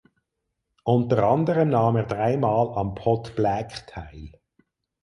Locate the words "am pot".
2.75-3.35